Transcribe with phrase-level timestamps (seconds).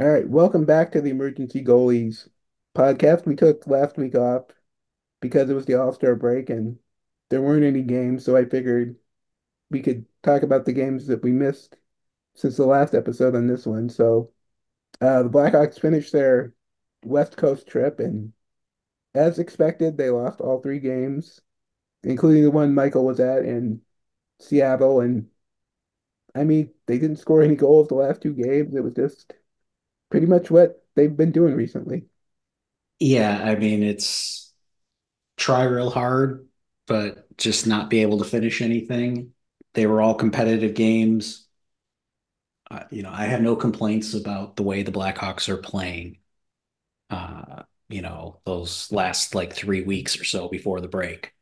[0.00, 2.26] All right, welcome back to the Emergency Goalies
[2.74, 3.26] podcast.
[3.26, 4.44] We took last week off
[5.20, 6.78] because it was the All-Star break and
[7.28, 8.96] there weren't any games, so I figured
[9.70, 11.76] we could talk about the games that we missed
[12.34, 13.90] since the last episode on this one.
[13.90, 14.32] So,
[15.02, 16.54] uh, the Blackhawks finished their
[17.04, 18.32] West Coast trip, and
[19.14, 21.42] as expected, they lost all three games,
[22.04, 23.82] including the one Michael was at in
[24.40, 25.00] Seattle.
[25.00, 25.28] And
[26.34, 28.74] I mean, they didn't score any goals the last two games.
[28.74, 29.34] It was just
[30.10, 32.06] pretty much what they've been doing recently.
[32.98, 34.52] Yeah, I mean, it's
[35.36, 36.48] try real hard,
[36.86, 39.34] but just not be able to finish anything.
[39.74, 41.48] They were all competitive games.
[42.70, 46.18] Uh, you know, I have no complaints about the way the Blackhawks are playing.
[47.10, 51.34] Uh, you know, those last like three weeks or so before the break,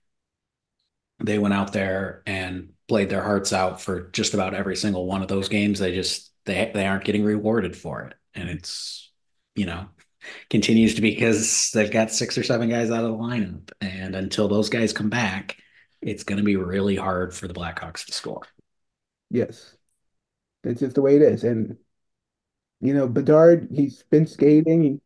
[1.24, 5.22] they went out there and played their hearts out for just about every single one
[5.22, 5.78] of those games.
[5.78, 9.10] They just they they aren't getting rewarded for it, and it's
[9.54, 9.86] you know
[10.50, 13.70] continues to be because they've got six or seven guys out of the lineup.
[13.80, 15.56] And until those guys come back,
[16.00, 18.42] it's going to be really hard for the Blackhawks to score.
[19.30, 19.76] Yes,
[20.64, 21.44] it's just the way it is.
[21.44, 21.76] And,
[22.80, 24.82] you know, Bedard, he's been skating.
[24.82, 25.00] He,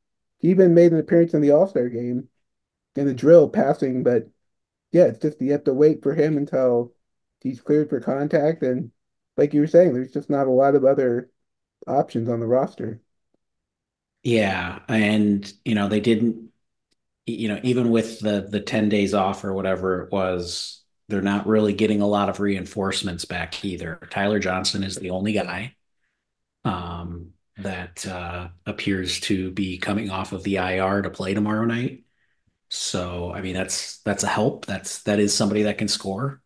[0.45, 2.29] even made an appearance in the All-Star game
[2.97, 4.03] in the drill passing.
[4.03, 4.29] But
[4.91, 6.93] yeah, it's just you have to wait for him until
[7.41, 8.63] he's cleared for contact.
[8.63, 8.91] And
[9.37, 11.31] like you were saying, there's just not a lot of other
[11.87, 13.02] options on the roster.
[14.23, 16.51] Yeah, and you know they didn't.
[17.27, 21.47] You know, even with the the ten days off or whatever it was, they're not
[21.47, 23.99] really getting a lot of reinforcements back either.
[24.11, 25.77] Tyler Johnson is the only guy
[26.65, 32.05] um, that uh, appears to be coming off of the IR to play tomorrow night.
[32.71, 34.67] So, I mean, that's that's a help.
[34.67, 36.42] That's that is somebody that can score,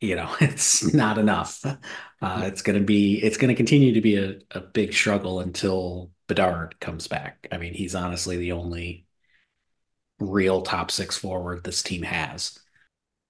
[0.00, 1.64] you know, it's not enough.
[1.64, 5.40] Uh, it's going to be, it's going to continue to be a, a big struggle
[5.40, 7.48] until Bedard comes back.
[7.52, 9.06] I mean, he's honestly the only
[10.20, 12.58] real top six forward this team has.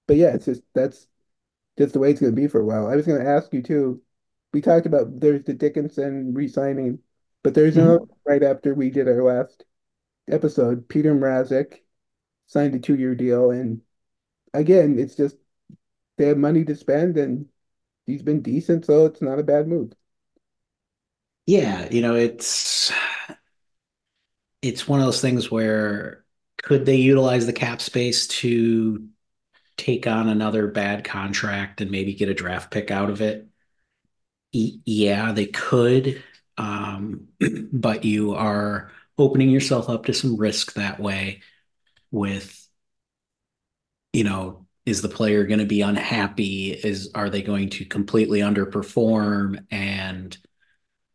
[0.07, 1.07] But yeah, it's just that's
[1.77, 2.87] just the way it's going to be for a while.
[2.87, 4.01] I was going to ask you too.
[4.53, 6.99] We talked about there's the Dickinson re-signing,
[7.43, 7.79] but there's Mhm.
[7.79, 9.65] another right after we did our last
[10.29, 10.89] episode.
[10.89, 11.81] Petr Mrazek
[12.47, 13.81] signed a two-year deal, and
[14.53, 15.37] again, it's just
[16.19, 17.47] they have money to spend, and
[18.07, 19.93] he's been decent, so it's not a bad move.
[21.45, 22.91] Yeah, you know, it's
[24.61, 26.23] it's one of those things where
[26.63, 29.07] could they utilize the cap space to
[29.77, 33.47] take on another bad contract and maybe get a draft pick out of it?
[34.51, 36.23] E- yeah, they could.
[36.57, 37.27] Um,
[37.71, 41.41] but you are opening yourself up to some risk that way
[42.11, 42.67] with,
[44.13, 46.71] you know, is the player going to be unhappy?
[46.71, 50.35] Is are they going to completely underperform and,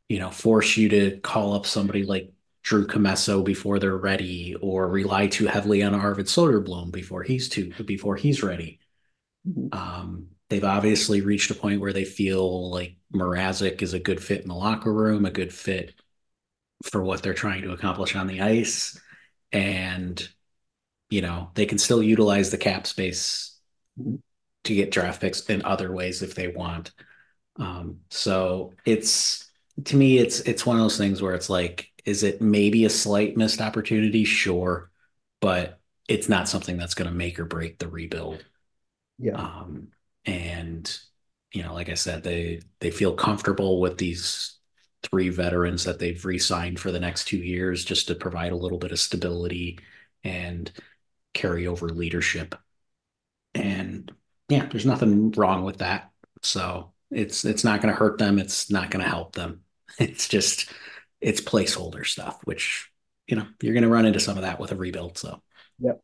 [0.09, 4.89] you know, force you to call up somebody like Drew Commesso before they're ready or
[4.89, 8.79] rely too heavily on Arvid Soderblom before he's too before he's ready?
[9.47, 9.75] Mhm.
[9.75, 14.43] Um, they've obviously reached a point where they feel like Mrazek is a good fit
[14.43, 15.95] in the locker room, a good fit
[16.85, 19.01] for what they're trying to accomplish on the ice.
[19.53, 20.27] And,
[21.11, 23.54] you know, they can still utilize the cap space.
[23.97, 26.93] To get draft picks in other ways if they want.
[27.57, 29.51] Um, so it's
[29.85, 32.91] to me, it's it's one of those things where it's like, is it maybe a
[32.91, 34.25] slight missed opportunity?
[34.25, 34.91] Sure,
[35.41, 38.45] but it's not something that's going to make or break the rebuild.
[39.19, 39.37] Yeah.
[39.37, 39.89] Um,
[40.25, 40.99] and
[41.53, 44.59] you know, like I said, they they feel comfortable with these
[45.03, 48.79] three veterans that they've re-signed for the next two years just to provide a little
[48.79, 49.79] bit of stability
[50.25, 50.73] and
[51.35, 52.55] carry over leadership.
[53.55, 54.11] And
[54.49, 56.11] yeah, there's nothing wrong with that.
[56.43, 58.39] So it's it's not going to hurt them.
[58.39, 59.61] It's not going to help them.
[60.01, 60.73] It's just
[61.21, 62.91] it's placeholder stuff, which
[63.29, 65.19] you know you're going to run into some of that with a rebuild.
[65.19, 65.41] So
[65.79, 66.01] Yep.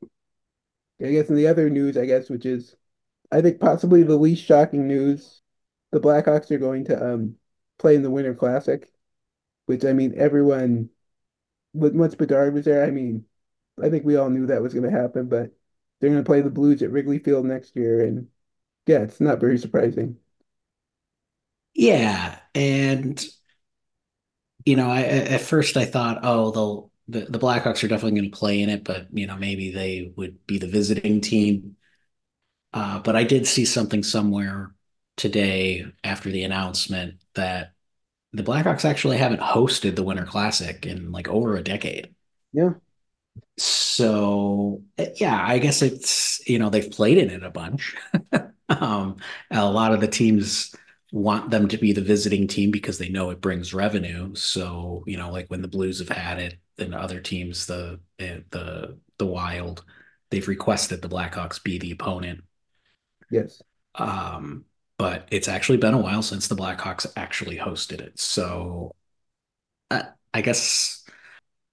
[1.02, 2.76] I guess in the other news, I guess, which is
[3.32, 5.42] I think possibly the least shocking news,
[5.92, 7.36] the Blackhawks are going to um
[7.78, 8.90] play in the Winter Classic,
[9.66, 10.90] which I mean everyone
[11.74, 13.26] once Bedard was there, I mean,
[13.82, 15.52] I think we all knew that was going to happen, but
[16.00, 18.28] they're going to play the Blues at Wrigley Field next year, and
[18.86, 20.18] yeah, it's not very surprising.
[21.74, 23.24] yeah, and
[24.64, 28.30] you know, I at first I thought, oh, they'll the, the Blackhawks are definitely going
[28.30, 31.76] to play in it, but you know, maybe they would be the visiting team.
[32.72, 34.74] Uh, but I did see something somewhere
[35.16, 37.74] today after the announcement that
[38.32, 42.14] the Blackhawks actually haven't hosted the Winter Classic in like over a decade.
[42.52, 42.74] Yeah,
[43.56, 44.82] So
[45.16, 47.96] yeah, I guess it's you know they've played in it a bunch.
[48.70, 49.16] Um,
[49.50, 50.74] a lot of the teams
[51.12, 54.34] want them to be the visiting team because they know it brings revenue.
[54.36, 58.96] So, you know, like when the Blues have had it, and other teams, the the
[59.18, 59.84] the Wild,
[60.30, 62.44] they've requested the Blackhawks be the opponent.
[63.30, 63.60] Yes.
[63.96, 64.64] Um,
[64.98, 68.18] but it's actually been a while since the Blackhawks actually hosted it.
[68.18, 68.94] So
[69.90, 70.99] I, I guess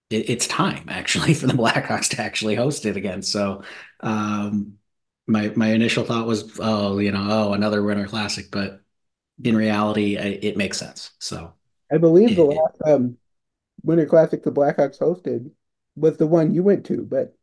[0.10, 3.22] it, it's time actually for the Blackhawks to actually host it again.
[3.22, 3.64] So
[4.02, 4.78] um,
[5.28, 8.82] my my initial thought was, oh, you know, oh, another Winter Classic, but
[9.44, 11.12] in reality, I, it makes sense.
[11.20, 11.54] So
[11.92, 13.18] I believe the it, last um,
[13.84, 15.52] Winter Classic the Blackhawks hosted
[15.96, 17.36] was the one you went to, but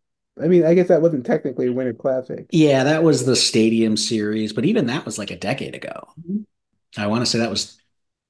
[0.43, 2.49] I mean, I guess that wasn't technically a Winter Classic.
[2.51, 6.09] yeah, that was the Stadium Series, but even that was like a decade ago.
[6.17, 6.45] Mhm.
[6.97, 7.79] I want to say that was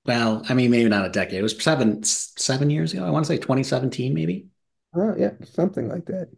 [0.06, 1.38] well, I mean, maybe not a decade.
[1.38, 3.04] It was seven seven years ago.
[3.06, 4.48] I want to say 2017, maybe.
[4.94, 6.30] Oh, yeah, something like that.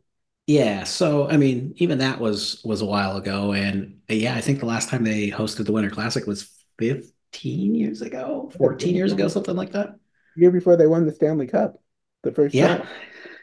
[0.47, 4.41] Yeah, so I mean, even that was was a while ago, and uh, yeah, I
[4.41, 6.49] think the last time they hosted the Winter Classic was
[6.79, 9.97] 15 years ago, 14 years ago, something like that.
[10.37, 11.83] Year before they won the Stanley Cup,
[12.23, 12.79] the first time.
[12.79, 12.89] Yeah,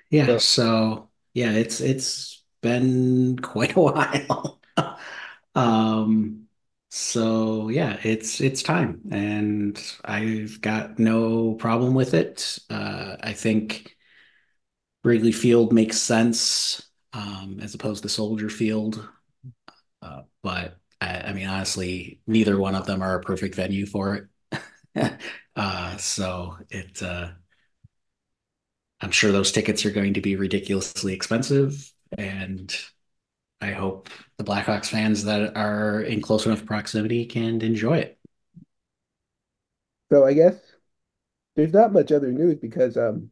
[0.09, 0.37] yeah.
[0.37, 4.61] So So yeah, it's it's been quite a while.
[5.55, 6.42] Um,
[6.93, 12.59] so yeah, it's it's time, and I've got no problem with it.
[12.69, 13.95] Uh, I think
[15.03, 19.07] Wrigley Field makes sense um, as opposed to Soldier Field.
[20.01, 24.27] Uh, but I, I mean, honestly, neither one of them are a perfect venue for
[24.95, 25.19] it.
[25.55, 27.31] uh, so it, uh,
[29.01, 32.73] I'm sure those tickets are going to be ridiculously expensive, and
[33.63, 38.19] I hope the Blackhawks fans that are in close enough proximity can enjoy it.
[40.11, 40.55] so I guess
[41.55, 43.31] there's not much other news because um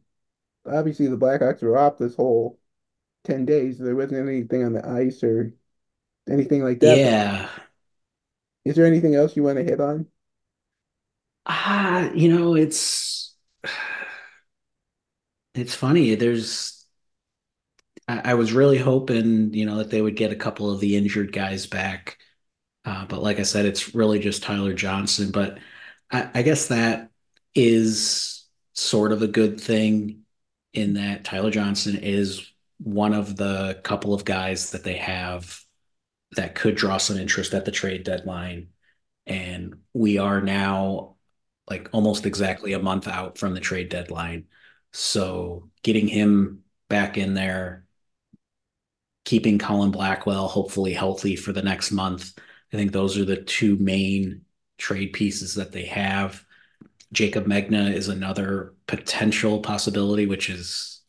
[0.66, 2.60] obviously the Blackhawks were off this whole
[3.24, 3.78] 10 days.
[3.78, 5.54] There wasn't anything on the ice or
[6.30, 6.98] anything like that.
[6.98, 7.48] Yeah.
[8.64, 10.06] is there anything else you want to hit on?
[11.46, 13.34] Ah, you know, it's
[15.54, 16.14] it's funny.
[16.14, 16.81] There's
[18.08, 21.32] I, was really hoping, you know, that they would get a couple of the injured
[21.32, 22.18] guys back.
[22.84, 25.30] Uh, but like I said, it's really just Tyler Johnson.
[25.30, 25.58] But
[26.10, 27.10] I, I guess that
[27.54, 28.44] is
[28.74, 30.22] sort of a good thing
[30.72, 35.60] in that Tyler Johnson is one of the couple of guys that they have
[36.36, 38.68] that could draw some interest at the trade deadline.
[39.26, 41.16] And we are now
[41.68, 44.46] like almost exactly a month out from the trade deadline.
[44.92, 47.81] So getting him back in there
[49.24, 52.32] keeping Colin Blackwell hopefully healthy for the next month.
[52.72, 54.42] I think those are the two main
[54.78, 56.44] trade pieces that they have.
[57.14, 61.02] Jaycob Megna is another potential possibility, which is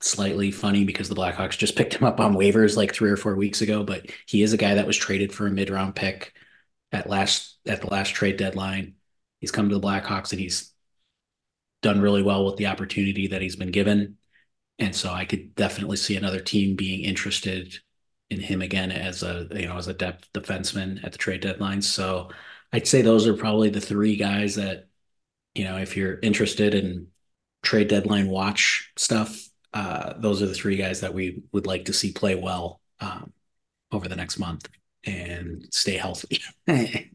[0.00, 3.34] slightly funny because the Blackhawks just picked him up on waivers like three or four
[3.34, 6.32] weeks ago, but he is a guy that was traded for a mid round pick
[6.92, 8.94] at last at the last trade deadline.
[9.40, 10.72] He's come to the Blackhawks and he's
[11.82, 14.16] done really well with the opportunity that he's been given.
[14.78, 17.78] And so I could definitely see another team being interested
[18.30, 21.82] in him again as a you know as a depth defenseman at the trade deadline.
[21.82, 22.30] So
[22.72, 24.88] I'd say those are probably the three guys that
[25.54, 27.08] you know if you're interested in
[27.62, 31.92] trade deadline watch stuff, uh, those are the three guys that we would like to
[31.92, 33.32] see play well um,
[33.92, 34.68] over the next month
[35.04, 36.40] and stay healthy.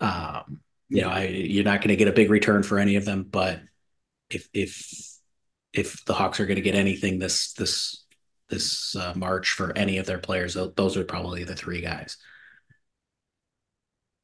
[0.00, 3.04] um, you know, I, you're not going to get a big return for any of
[3.04, 3.60] them, but
[4.30, 5.09] if if
[5.72, 8.04] if the Hawks are going to get anything this this
[8.48, 12.16] this uh, March for any of their players, those are probably the three guys.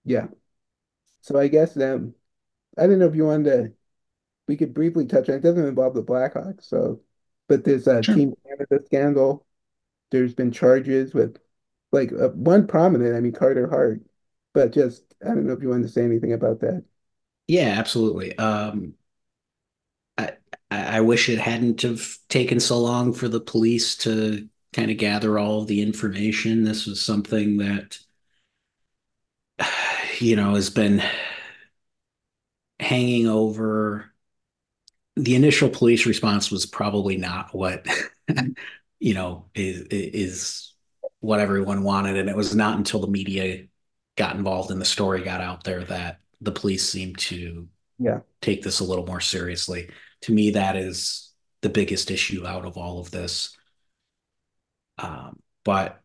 [0.05, 0.29] Yeah.
[1.23, 2.15] So I guess um
[2.79, 3.75] I don't know if you wanted to
[4.49, 5.39] we could briefly touch on it.
[5.39, 7.03] It doesn't involve the Blackhawks, so
[7.49, 8.17] but there's a Sure.
[8.17, 9.47] Team Canada scandal.
[10.11, 11.39] There's been charges with
[11.93, 14.03] like uh, one prominent, I mean Carter Hart,
[14.55, 16.85] but just I don't know if you want to say anything about that.
[17.47, 18.37] Yeah, absolutely.
[18.39, 18.95] Um,
[20.71, 24.97] I I wish it hadn't have taken so long for the police to kind of
[24.99, 26.65] gather all of the information.
[26.65, 27.99] This was something that
[30.21, 31.03] you know has been
[32.81, 34.13] hanging over.
[35.17, 37.87] The initial police response was probably not what
[38.99, 40.75] you know is is
[41.21, 43.67] what everyone wanted, and it was not until the media
[44.17, 47.69] got involved and the story got out there that the police seemed to
[47.99, 48.21] Yeah.
[48.43, 49.91] take this a little more seriously.
[50.23, 51.33] To me, that is
[51.63, 53.57] the biggest issue out of all of this.
[54.99, 56.03] Um, but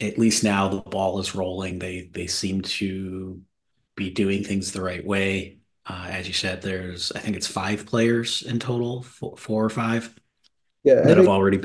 [0.00, 1.78] at least now the ball is rolling.
[1.78, 3.40] They they seem to
[3.96, 5.58] be doing things the right way.
[5.86, 9.70] Uh, as you said, there's I think it's five players in total, four, four or
[9.70, 10.14] five
[10.84, 11.60] Yeah, that have already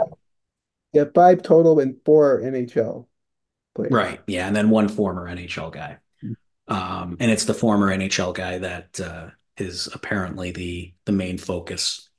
[0.93, 3.07] yeah, five total and four NHL
[3.75, 4.07] players.
[4.07, 4.19] right.
[4.27, 5.99] Yeah, and then one former NHL guy.
[6.67, 12.09] Um, and it's the former NHL guy that uh, is apparently the the main focus.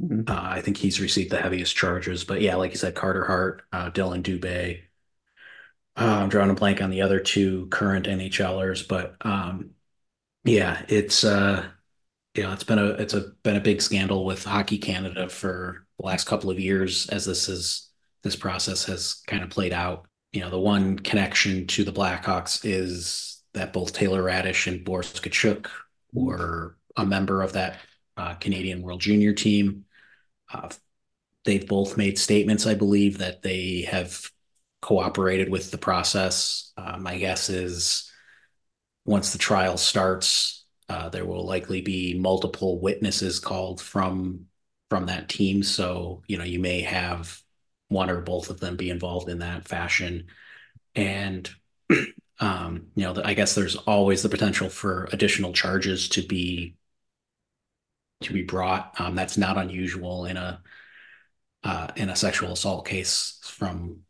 [0.00, 0.28] Mhm.
[0.28, 3.62] Uh, I think he's received the heaviest charges, but yeah, like you said, Carter Hart,
[3.72, 4.82] uh, Dillon Dubé.
[5.96, 9.70] Uh, I'm drawing a blank on the other two current NHLers, but um,
[10.44, 11.66] yeah, it's uh,
[12.36, 15.86] you know, it's been a it's a been a big scandal with Hockey Canada for
[16.00, 17.90] the last couple of years as this is
[18.24, 20.06] this process has kind of played out.
[20.32, 25.12] You know, the one connection to the Blackhawks is that both Taylor Raddysh and Boris
[25.20, 25.68] Katchouk
[26.12, 27.78] were a member of that
[28.16, 29.84] uh, Canadian World Junior team.
[30.52, 30.68] Uh,
[31.44, 34.30] they've both made statements, I believe, that they have
[34.82, 36.72] cooperated with the process.
[36.76, 38.10] Uh, my guess is
[39.04, 44.46] once the trial starts, uh, there will likely be multiple witnesses called from
[44.88, 45.62] from that team.
[45.62, 47.40] So you know you may have
[47.88, 50.26] one or both of them be involved in that fashion,
[50.94, 51.48] and
[52.40, 56.76] um, you know I guess there's always the potential for additional charges to be
[58.22, 58.98] to be brought.
[59.00, 60.62] Um, that's not unusual in a
[61.64, 64.00] uh, in a sexual assault case from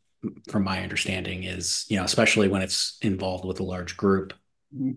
[0.48, 4.34] from my understanding is you know especially when it's involved with a large group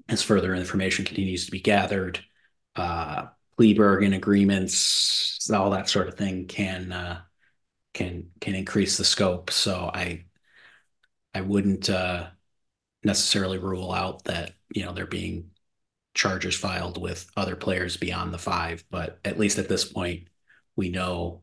[0.09, 2.19] as further information continues to be gathered
[2.75, 7.21] uh plea bargain agreements all that sort of thing can uh
[7.93, 10.25] can can increase the scope so i
[11.33, 12.27] i wouldn't uh
[13.03, 15.49] necessarily rule out that you know there being
[16.15, 20.27] charges filed with other players beyond the five but at least at this point
[20.75, 21.41] we know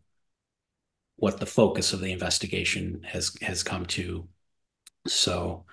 [1.16, 4.26] what the focus of the investigation has has come to.
[5.06, 5.66] So,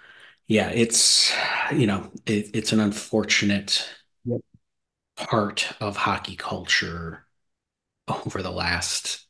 [0.47, 1.33] yeah, it's
[1.73, 3.87] you know it, it's an unfortunate
[4.25, 4.41] Yep.
[5.15, 7.25] part of hockey culture
[8.07, 9.27] over the last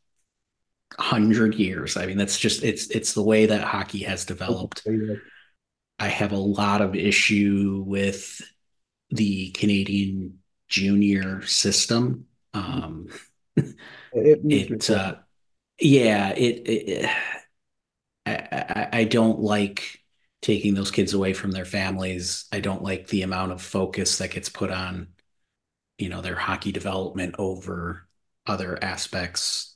[1.00, 1.98] hundred years.
[1.98, 4.84] I mean, that's just it's it's the way that hockey has developed.
[6.00, 8.42] I have a lot of issue with
[9.12, 10.40] the Canadian
[10.70, 12.28] junior system.
[12.54, 13.10] Um,
[14.14, 15.16] It it uh,
[15.80, 17.12] yeah, it, it
[18.26, 20.02] I, I, I don't like
[20.42, 22.46] taking those kids away from their families.
[22.52, 25.10] I don't like the amount of focus that gets put on,
[25.98, 28.08] you know, their hockey development over
[28.48, 29.76] other aspects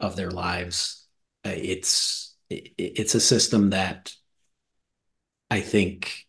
[0.00, 1.06] of their lives.
[1.44, 4.14] Uh, It's it, it's a system that
[5.50, 6.26] I think,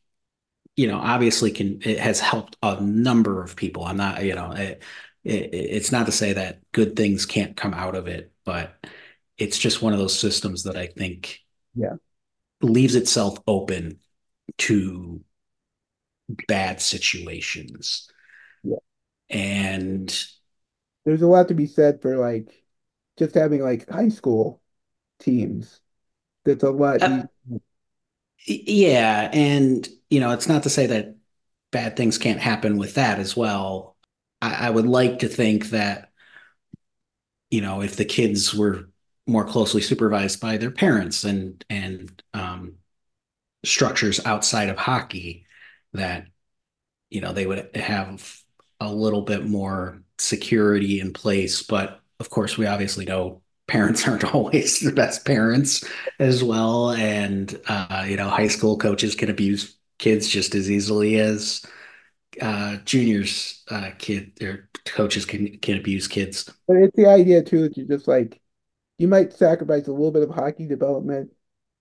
[0.76, 3.86] you know, obviously can it has helped a number of people.
[3.86, 4.84] I'm not, you know, it,
[5.24, 8.86] it, it's not to say that good things can't come out of it, but
[9.38, 11.40] it's just one of those systems that I think
[11.76, 11.96] yeah.
[12.62, 14.00] leaves itself open
[14.60, 15.22] to
[16.48, 18.10] bad situations.
[18.64, 18.78] Yeah.
[19.30, 20.26] And
[21.06, 22.64] There's a lot to be said for like
[23.18, 24.62] just having like high school
[25.20, 25.80] teams.
[26.44, 27.62] That's a lot uh, easier.
[28.46, 31.16] Yeah, and you know, it's not to say that
[31.72, 33.98] bad things can't happen with that as well.
[34.42, 36.12] I, I would like to think that,
[37.50, 38.90] you know, if the kids were
[39.28, 42.76] more closely supervised by their parents and and um,
[43.66, 45.46] structures outside of hockey,
[45.94, 46.28] that
[47.10, 48.38] you know they would have
[48.80, 51.64] a little bit more security in place.
[51.64, 55.84] But of course, we obviously know parents aren't always the best parents
[56.20, 61.20] as well, and uh, you know, high school coaches can abuse kids just as easily
[61.20, 61.66] as
[62.42, 66.50] uh, juniors uh, kid or coaches can can abuse kids.
[66.68, 68.42] But it's the idea too that you just like
[69.00, 71.32] you might sacrifice a little bit of hockey development,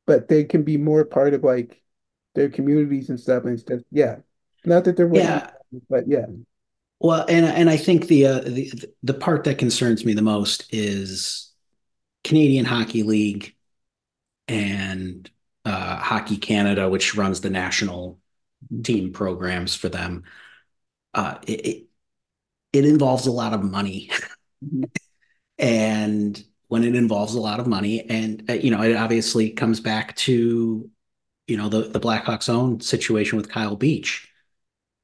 [0.06, 1.82] but they can be more part of like
[2.34, 3.44] their communities and stuff.
[3.46, 4.20] And just yeah,
[4.64, 5.50] not that wouldn't Yeah,
[5.90, 6.26] but yeah,
[7.00, 8.72] well, and and I think the uh, the
[9.02, 11.52] the part that concerns me the most is
[12.24, 13.54] Canadian Hockey League
[14.48, 15.30] and
[15.64, 18.18] uh, Hockey Canada, which runs the national
[18.84, 20.24] team programs for them.
[21.14, 21.84] Uh, it, it
[22.72, 24.10] it involves a lot of money,
[24.64, 24.90] Mhm.
[25.58, 29.80] and when it involves a lot of money, and uh, you know, it obviously comes
[29.80, 30.90] back to
[31.48, 34.30] you know the the Blackhawks' own situation with Kyle Beach.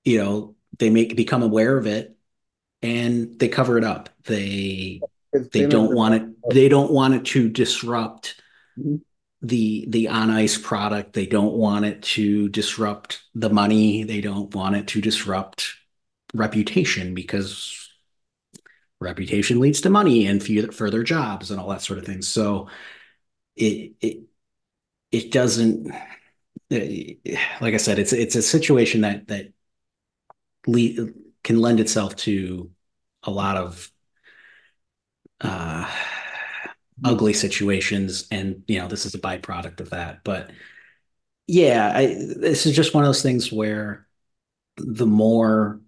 [0.05, 2.17] You know, they make become aware of it
[2.83, 4.11] and they cover it up.
[4.25, 8.41] They they don't want it they don't want it to disrupt
[8.79, 9.01] Mhm.
[9.43, 11.13] the the on ice product.
[11.13, 14.05] They don't want it to disrupt the money.
[14.05, 15.75] They don't want it to disrupt
[16.35, 17.89] reputation because
[19.01, 20.43] reputation leads to money and
[20.75, 22.23] further jobs and all that sort of thing.
[22.23, 22.69] So
[23.57, 24.23] it it
[25.13, 25.93] it doesn't
[26.71, 29.53] like i said it's it's a situation that that
[30.67, 31.09] le-
[31.43, 32.71] can lend itself to
[33.25, 33.91] a lot of
[35.41, 35.89] uh
[37.05, 40.23] ugly situations and you know this is a byproduct of that.
[40.25, 40.51] But
[41.47, 44.07] yeah I, this is just one of those things where
[44.77, 45.81] the more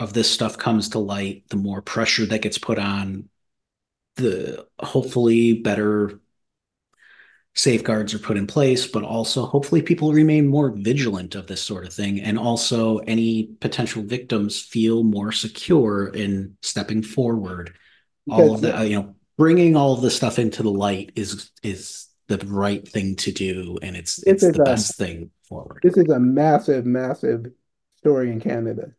[0.00, 3.28] of this stuff comes to light, the more pressure that gets put on,
[4.16, 6.20] the hopefully better
[7.54, 11.86] safeguards are put in place, but also hopefully people remain more vigilant of this sort
[11.86, 12.20] of thing.
[12.20, 17.74] And also any potential victims feel more secure in stepping forward.
[18.28, 22.08] All of that, you know, bringing all of this stuff into the light is is
[22.28, 25.80] the right thing to do, and it's it's the a, best thing forward.
[25.82, 27.46] This is a massive, massive
[27.98, 28.92] story in Canada.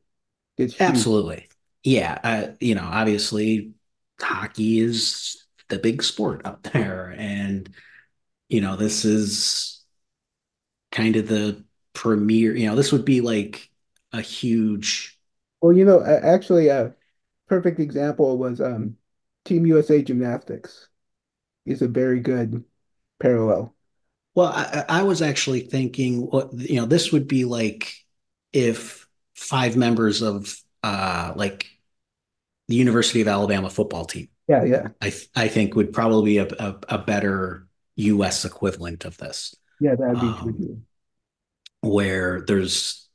[0.58, 1.50] It's absolutely,
[1.84, 2.20] yeah.
[2.24, 3.72] Uh, you know, obviously,
[4.22, 7.70] hockey is the big sport out there, and
[8.50, 9.84] you know, this is
[10.92, 12.56] kind of the premier.
[12.56, 13.70] You know, this would be like
[14.12, 15.18] a huge.
[15.62, 16.94] Well, you know, actually, a
[17.48, 18.98] perfect example was um,
[19.46, 20.90] Team USA Gymnastics.
[21.66, 22.64] Is a very good
[23.20, 23.74] parallel.
[24.36, 27.96] Well, I, I was actually thinking, what you know, this would be like
[28.54, 31.68] if five members of uh like
[32.68, 34.30] the University of Alabama football team.
[34.48, 34.88] Yeah, yeah.
[35.02, 38.46] I I think would probably be a, a, a better U.S.
[38.46, 39.56] equivalent of this.
[39.80, 40.82] Yeah, that'd be um, true.
[41.82, 43.08] Where there's,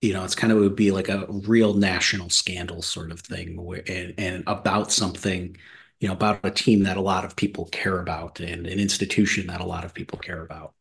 [0.00, 3.62] you know, it's kind of would be like a real national scandal sort of thing,
[3.62, 5.56] where and, and about something
[6.00, 9.48] you know, about a team that a lot of people care about and an institution
[9.48, 10.74] that a lot of people care about.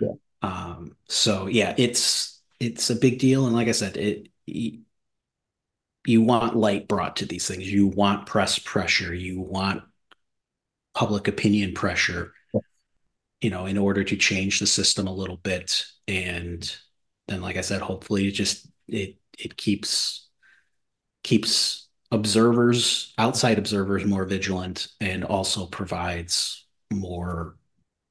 [0.00, 0.14] Yeah.
[0.42, 4.28] Um, so yeah, it's it's a big deal, and like I said, it
[6.06, 7.70] you want light brought to these things.
[7.70, 9.14] You want press pressure.
[9.14, 9.82] You want
[10.94, 12.32] public opinion pressure.
[13.44, 16.74] You know, in order to change the system a little bit, and
[17.28, 20.30] then, like I said, hopefully, it just it it keeps
[21.22, 27.56] keeps observers, outside observers, more vigilant, and also provides more,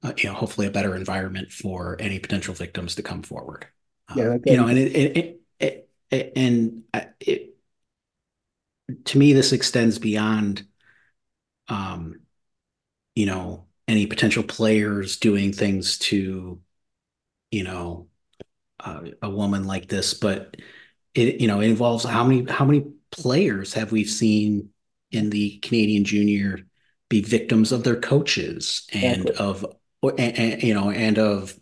[0.04, 3.66] uh, you know, hopefully a better environment for any potential victims to come forward.
[4.16, 6.84] Yeah, um, you know, and it, it, it, it and
[7.22, 7.56] it,
[9.06, 10.68] to me, this extends beyond,
[11.70, 12.20] um,
[13.16, 16.59] you know, any potential players doing things to,
[17.51, 18.07] you know,
[18.79, 20.57] uh, a woman like this, but
[21.13, 24.69] it, you know, it involves how many how many players have we seen
[25.11, 26.59] in the Canadian junior
[27.09, 29.46] be victims of their coaches and exactly.
[29.46, 29.65] of
[30.17, 31.57] and, and, you know and of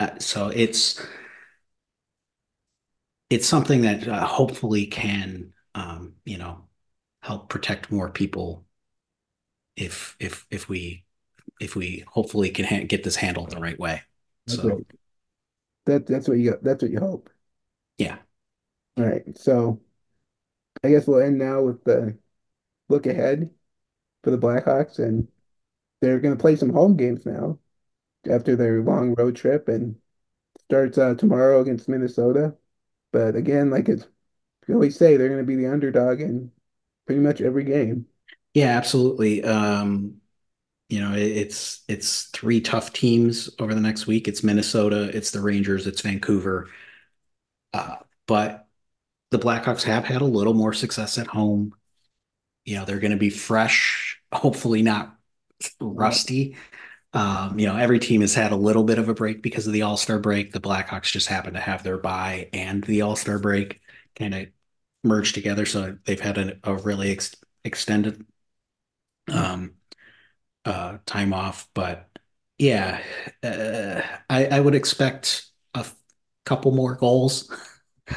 [0.00, 1.04] uh, so it's
[3.30, 6.64] it's something that uh, hopefully can um, you know
[7.20, 8.64] help protect more people
[9.76, 11.04] if if if we
[11.60, 14.02] if we hopefully can ha- get this handled the right way
[14.46, 14.84] so
[15.86, 17.30] that that's what you that's what you hope
[17.98, 18.18] yeah
[18.96, 19.80] all right so
[20.82, 22.18] I guess we'll end now with the
[22.88, 23.50] look ahead
[24.24, 25.28] for the Blackhawks, and
[26.00, 27.58] they're going to play some home games now
[28.30, 29.96] after their long road trip, and
[30.66, 32.56] starts uh, tomorrow against Minnesota.
[33.12, 34.06] But again, like it's
[34.68, 36.52] we always say, they're going to be the underdog in
[37.06, 38.06] pretty much every game.
[38.54, 39.42] Yeah, absolutely.
[39.42, 40.20] Um,
[40.94, 44.28] you know, it's it's three tough teams over the next week.
[44.28, 46.68] It's Minnesota, it's the Rangers, it's Vancouver.
[47.72, 47.96] Uh,
[48.28, 48.68] but
[49.32, 51.74] the Blackhawks have had a little more success at home.
[52.64, 55.18] You know, they're going to be fresh, hopefully not
[55.80, 56.56] rusty.
[57.12, 59.72] Um, you know, every team has had a little bit of a break because of
[59.72, 60.52] the All Star break.
[60.52, 63.80] The Blackhawks just happen to have their bye and the All Star break
[64.14, 64.46] kind of
[65.02, 68.24] merged together, so they've had a, a really ex- extended
[69.32, 69.74] um,
[70.64, 71.68] uh, time off.
[71.74, 72.08] But
[72.58, 73.00] yeah,
[73.42, 75.96] uh, I, I would expect a f-
[76.44, 77.50] couple more goals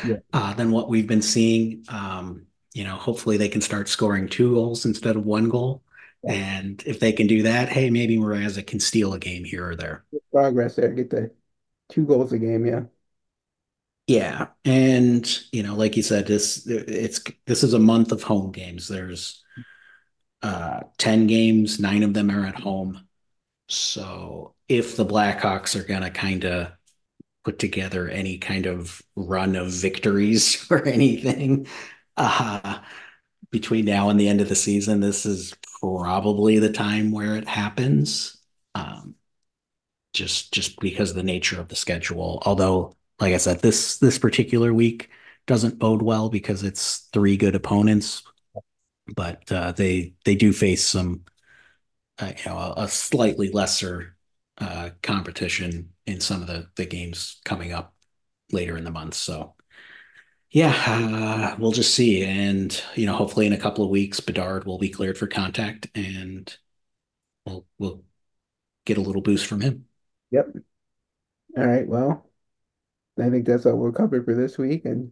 [0.06, 0.18] yeah.
[0.34, 1.84] uh, than what we've been seeing.
[1.90, 5.84] Um, you know, hopefully they can start scoring two goals instead of one goal.
[6.24, 6.34] Yeah.
[6.34, 9.76] And if they can do that, hey, maybe Mrazek can steal a game here or
[9.76, 10.04] there.
[10.32, 10.90] Progress there.
[10.90, 11.32] Get the
[11.90, 12.82] two goals a game, yeah.
[14.08, 18.54] Yeah, and you know, like you said, this it's this is a month of home
[18.54, 18.88] games.
[18.88, 19.44] There's
[20.42, 23.08] uh 10 games, nine of them are at home.
[23.70, 26.72] So if the Blackhawks are gonna kind of
[27.44, 31.68] put together any kind of run of victories or anything
[32.18, 32.80] uh,
[33.52, 35.00] between now and the end of the season.
[35.00, 38.38] This is probably the time where it happens.
[38.76, 39.16] Um,
[40.14, 42.42] just just because of the nature of the schedule.
[42.46, 45.10] Although, like I said, this this particular week
[45.46, 48.24] doesn't bode well because it's three good opponents,
[49.16, 51.26] but uh, they they do face some
[52.20, 54.16] uh, you know a, a slightly lesser
[54.60, 57.94] uh, competition in some of the the games coming up
[58.52, 59.14] later in the month.
[59.14, 59.56] So
[60.50, 64.66] yeah, uh, we'll just see, and you know, hopefully in a couple of weeks, Bedard
[64.66, 66.56] will be cleared for contact, and
[67.46, 68.04] we'll we'll
[68.86, 69.86] get a little boost from him.
[70.32, 70.48] Yep.
[71.58, 71.88] All right.
[71.88, 72.30] Well,
[73.20, 74.86] I think that's all we'll cover for this week.
[74.86, 75.12] And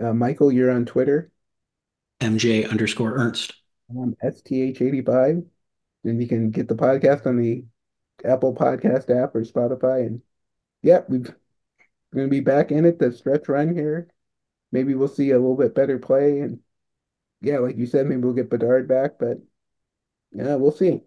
[0.00, 1.30] uh, Michael, you're on Twitter.
[2.20, 3.54] MJ underscore Ernst.
[3.90, 5.46] I'm STH85.
[6.04, 7.64] And you can get the podcast on the
[8.24, 10.06] Apple Podcast app or Spotify.
[10.06, 10.22] And
[10.82, 11.18] yeah, we're
[12.14, 14.08] going to be back in it, the stretch run here.
[14.72, 16.40] Maybe we'll see a little bit better play.
[16.40, 16.60] And
[17.40, 19.38] yeah, like you said, maybe we'll get Bedard back, but
[20.32, 21.02] yeah, we'll see.